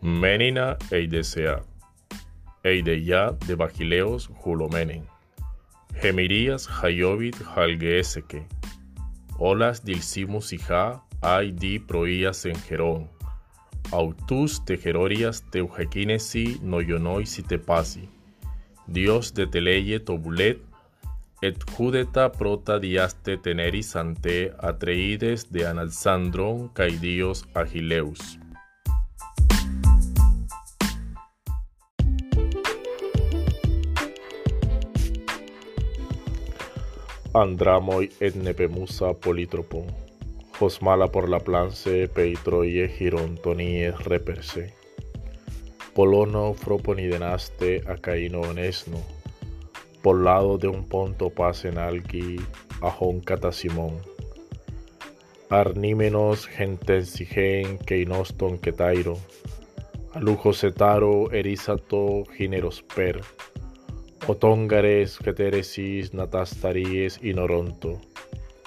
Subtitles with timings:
[0.00, 1.60] Menina eidesea,
[2.62, 5.08] eideia de Bagileos Julomenen,
[6.00, 8.46] Gemirías Hayobit Halgeeseke,
[9.38, 13.10] Olas dilcimus hija, ay di proías en Gerón,
[13.90, 16.60] autus te gerorias teujequinesi
[17.48, 18.08] te pasi,
[18.86, 20.60] Dios de teleye tobulet,
[21.42, 28.38] et judeta prota diaste teneris ante atreides de Analsandron caidíos agileus.
[37.38, 39.86] Andramoi et nepemusa politropon,
[40.58, 44.74] Josmala por la place peitroie girontonie reperse.
[45.94, 48.98] Polono froponidenaste a caino onesno,
[50.02, 52.40] por lado de un ponto pasen algi
[52.80, 53.94] ajon catasimón.
[55.48, 59.14] Arnímenos gentensigen keinoston ketairo,
[60.14, 63.22] alujo setaro erisato gineros per,
[64.30, 67.98] Otóngares, Keteresis, Natastaries y Noronto,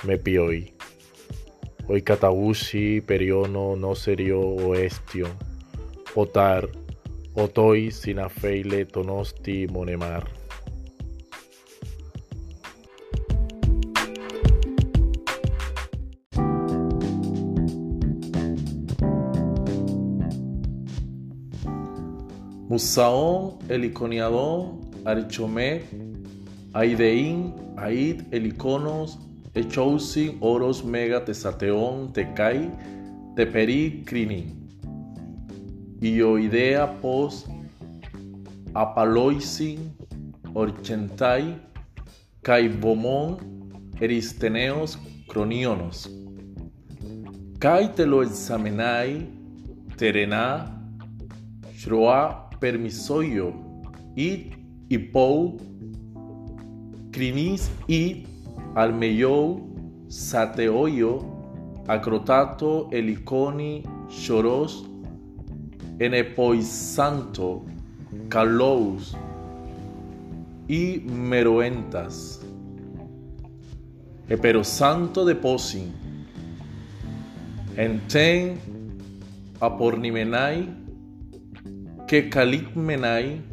[0.04, 0.74] Mepioi.
[1.88, 5.28] Hoy Catausi, Periono, Noserio, Oestio,
[6.16, 6.68] Otar,
[7.36, 10.28] Otoi, Sinafeile, Tonosti, Monemar.
[22.68, 25.82] Musaón, el iconiadón, Arichomé,
[26.74, 29.20] Aideín, Aid, Eliconos,
[29.54, 32.72] Echousin, Oros, Mega, Tesateón, Tecai,
[33.36, 34.62] Teperi, Crinin.
[36.02, 37.46] Ioidea, Pos,
[38.74, 39.94] Apaloisin,
[40.54, 41.60] Orchentai,
[42.42, 43.38] Caibomón,
[44.00, 46.10] Eristeneos, Cronionos.
[47.60, 49.30] Kai te lo examenai,
[49.96, 50.82] Terená,
[51.76, 53.54] Shroa, Permisoyo,
[54.92, 55.58] Id, Ipou,
[57.12, 58.26] Crinis y
[58.76, 59.70] Almeyou,
[60.10, 61.26] Sateoyo,
[61.88, 64.86] Acrotato, Eliconi, Choros,
[66.00, 67.66] Enepoisanto,
[68.30, 69.16] Calous
[70.68, 72.42] y Meroentas.
[74.30, 75.94] Eperosanto de Posin,
[77.76, 78.58] Enten,
[79.60, 80.70] Apornimenai,
[82.08, 83.51] que Calicmenai,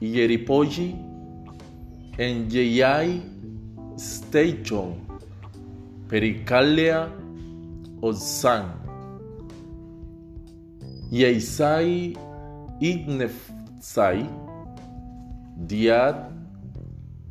[0.00, 0.94] Yeripoji,
[2.18, 3.20] en Yeyai
[3.96, 4.94] Station,
[6.08, 7.10] Pericalia
[8.00, 8.64] Ozan,
[11.10, 12.16] Yeisai
[12.80, 14.26] Ignefsai,
[15.66, 16.30] Diad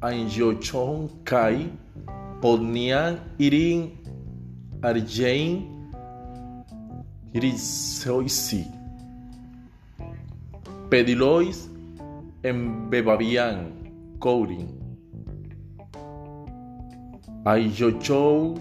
[0.01, 1.69] Anjochon Kai,
[2.41, 3.91] Podnian Irin
[4.81, 5.63] Arjein
[7.33, 8.65] Irisoisi,
[10.89, 11.69] Pedilois
[12.43, 13.73] en Bebabian,
[14.19, 14.67] Courin.
[17.45, 18.55] Ayochou,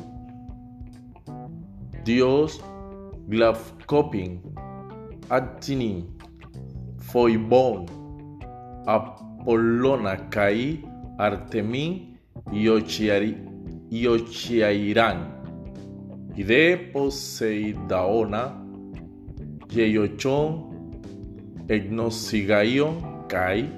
[2.04, 2.60] Dios,
[3.28, 4.41] Glavkopin,
[5.28, 6.06] Attini,
[6.98, 7.86] Foibon,
[8.86, 10.84] Apollona Kai,
[11.19, 12.19] Artemin
[12.53, 12.69] y
[14.06, 15.32] Ochiairán.
[16.36, 18.62] Y de Poseidaona,
[21.69, 23.70] Egnosigaion, Kai,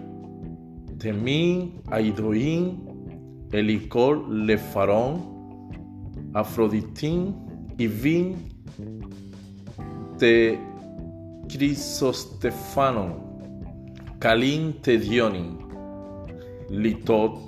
[0.99, 2.79] Temin, Aidoin,
[3.53, 5.39] Elicor, Lefarón,
[6.35, 7.35] Afroditín
[7.79, 8.37] y Vin
[10.19, 10.59] de
[11.49, 13.15] Crisostefanon,
[14.19, 15.59] Calín Tedionin,
[16.69, 17.39] Litot,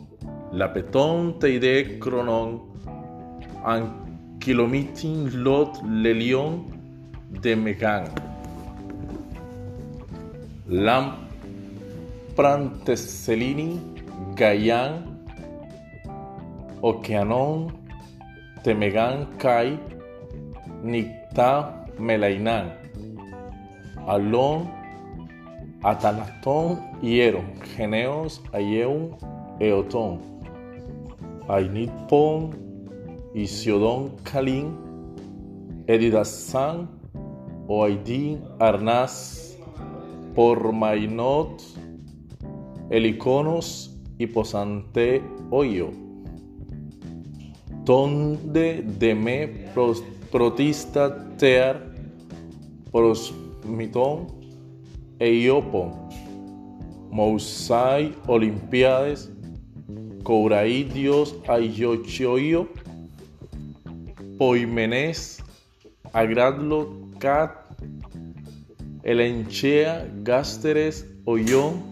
[0.52, 2.62] Lapetón Teide Cronon,
[3.64, 6.64] Anquilomitin Lot Lelión
[7.42, 8.04] de Megan.
[10.66, 11.29] Lam
[12.40, 13.76] Pranteselini,
[14.32, 15.04] Gaian,
[16.80, 17.68] Okeanon,
[18.64, 19.76] Temegan Kai,
[20.80, 22.72] Nicta Melainan,
[24.08, 24.72] Alon,
[25.84, 27.44] Atanastón Hieron,
[27.76, 29.18] Geneos, Ayeun,
[29.60, 30.40] Eotón,
[31.46, 32.56] Ainitpon,
[33.34, 34.72] Isiodon Kalin,
[35.86, 36.88] Edidasan,
[37.68, 39.58] Oaidin Arnaz,
[40.34, 41.79] Pormainot,
[42.90, 45.90] Eliconos y Posante Oyo.
[47.84, 49.48] Donde de me
[50.32, 51.94] protista tear
[52.90, 54.26] prosmitón
[55.20, 55.92] e iopon,
[57.10, 59.30] mousai olimpiades,
[60.24, 62.68] couraí dios ayochioio,
[64.36, 65.42] poimenes,
[66.12, 67.52] agradlo cat,
[69.04, 71.89] elenchea gasteres oyon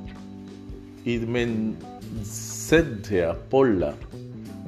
[1.14, 3.92] idmensedia polla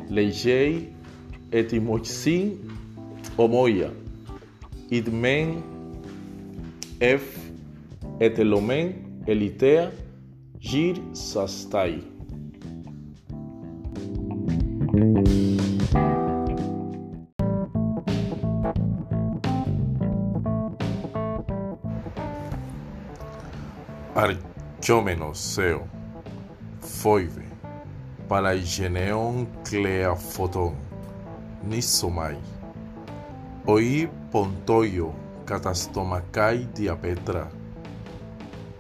[0.08, 0.88] legei
[1.52, 2.46] etimoxin
[3.44, 3.90] omoia
[4.98, 5.48] idmen
[7.00, 7.24] f
[8.20, 8.94] etelomen
[9.26, 9.90] elitea
[10.60, 12.02] gir sastai.
[24.14, 25.99] Archómenos seo,
[26.80, 27.44] foive,
[28.28, 30.74] palaigeneon cleafoton,
[31.62, 32.36] nisomai,
[33.66, 35.14] oi pontoio,
[35.46, 37.48] catastomacai diapetra,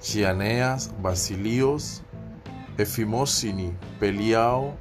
[0.02, 2.02] Gianeas basilios,
[2.78, 4.74] efimosini peliao,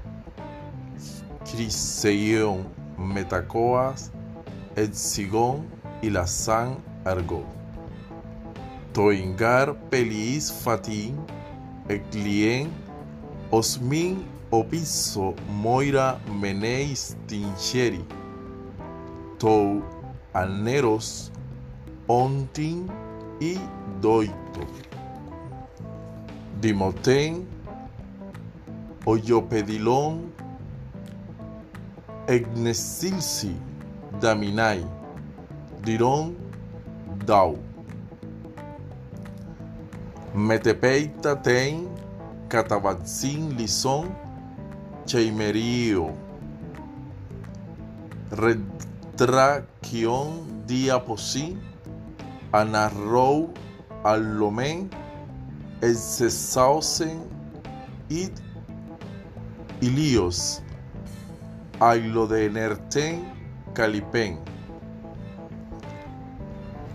[1.44, 2.63] criseion
[2.98, 4.12] metacoas,
[4.77, 5.66] edsigon
[6.01, 7.44] y la san argo.
[8.94, 11.18] Toingar pelis fatin,
[11.89, 12.69] eclien,
[13.51, 18.06] osmin opiso moira meneis tincheri,
[19.40, 19.84] tou
[20.34, 21.31] aneros
[22.07, 22.88] ontin
[23.40, 23.57] y
[24.01, 24.66] doito.
[26.62, 27.48] Dimoten,
[29.06, 30.30] Oyopedilon,
[32.28, 33.56] Egnesilsi,
[34.19, 34.86] Daminai,
[35.81, 36.36] Diron,
[37.25, 37.57] Dau.
[40.36, 41.88] Metepeita ten,
[42.50, 44.10] Catabatzin Lison,
[45.06, 46.16] Cheimerio.
[48.31, 50.30] Retraquion
[50.66, 51.62] Diaposin,
[52.51, 53.54] Anarrou
[54.04, 54.90] Allomen,
[55.81, 57.22] Exesausen
[58.10, 58.31] id
[59.81, 60.62] Ilios,
[61.80, 63.25] Ailo de Nerten,
[63.74, 64.40] Calipen,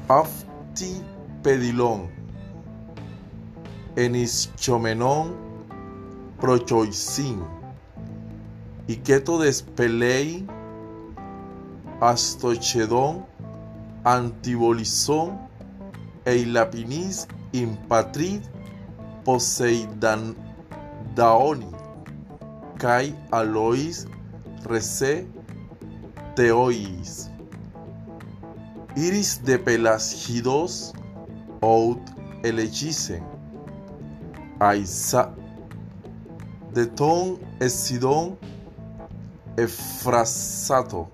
[0.09, 1.03] Afti
[1.43, 2.11] Pedilon,
[3.97, 5.44] Enischomenon,
[6.45, 7.41] Prochoisin,
[8.87, 10.47] Iqueto despelei,
[12.03, 13.25] Astochedon,
[14.05, 15.39] Antibolizón,
[16.27, 18.43] Eilapinis, Impatrid,
[19.25, 20.37] Poseidan
[21.17, 21.71] Daoni,
[22.79, 24.07] Kai Alois,
[24.69, 25.27] Rece,
[26.37, 27.31] Teois.
[28.97, 30.93] Iris de Pelasgidos,
[31.63, 32.03] Out
[32.43, 33.23] Elechisen,
[34.61, 35.35] Aisa,
[36.75, 38.37] de Ton Esidon,
[39.57, 41.09] Efrasato,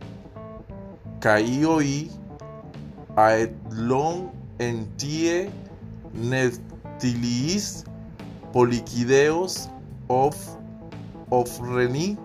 [1.20, 2.10] Caioi,
[3.16, 5.50] Aetlon Entie,
[6.14, 7.84] Neptilis,
[8.52, 9.68] Poliquideos,
[10.08, 10.34] of
[11.30, 12.18] Ofreni,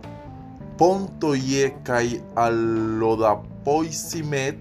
[0.78, 4.58] Ponto ye kai allodapoisimet,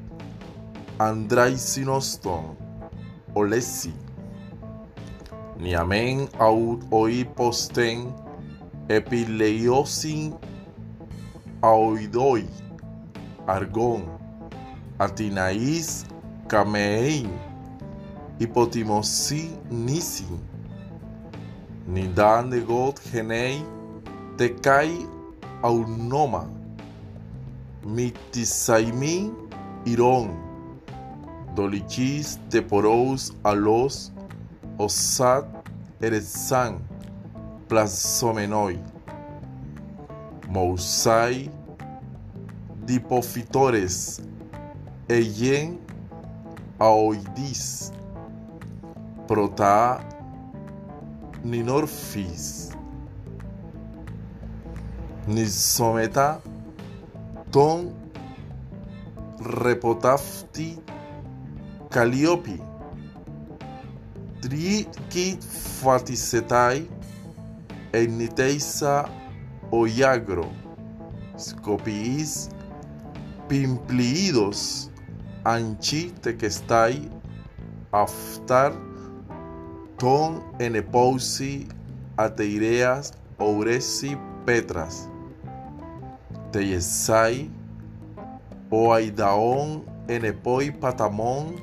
[0.99, 2.57] Andraisinoston,
[3.35, 3.93] Olesi.
[5.59, 8.13] Niamen aut oi posten,
[8.89, 10.35] Epileiosin,
[11.63, 12.47] Aoidoi,
[13.47, 14.05] Argon,
[14.99, 16.05] Atinaís,
[16.49, 17.31] Camein,
[18.39, 20.27] Hipotimosi Nisi,
[21.87, 23.65] Nidan de God Genei,
[24.37, 25.07] Tecai
[25.63, 26.51] Aunoma,
[27.87, 29.33] Mitisaimi
[29.87, 30.37] Irón,
[31.55, 34.13] Dolichis Teporous Alos,
[34.79, 35.47] Osat
[36.03, 36.81] Erezan,
[37.75, 38.79] Plazomenoi,
[40.49, 41.51] Mousai,
[42.87, 44.21] Dipofitores,
[45.09, 45.81] Eyen
[46.79, 47.91] Aoidis,
[49.27, 50.01] Prota
[51.43, 52.71] Ninorfis,
[55.27, 56.41] Nisometa,
[57.51, 57.93] Ton
[59.41, 60.79] Repotafti,
[61.91, 62.57] Calliope,
[64.41, 65.43] Trikit
[67.95, 69.09] Eniteisa
[69.71, 70.51] Oyagro,
[71.39, 72.51] Scopiis,
[73.49, 74.91] Pimpliidos,
[75.45, 77.09] Anchi Tequestai,
[77.93, 78.73] Aftar,
[79.97, 81.69] Ton Enepousi,
[82.17, 85.09] Ateireas, Ouresi, Petras,
[86.51, 87.49] Teyesai,
[88.73, 91.55] Oaidaon, Enepoi, Patamón,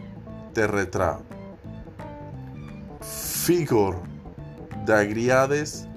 [0.53, 1.19] Terretra,
[3.01, 3.99] Figor,
[4.85, 5.90] Dagriades,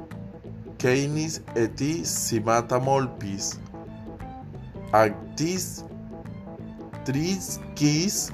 [0.85, 3.55] Keinis eti Simatamolpis,
[4.93, 5.83] Actis,
[7.07, 8.29] Trisquis,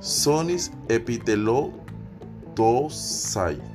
[0.00, 1.70] Sonis epitelo,
[2.58, 3.69] Tosai.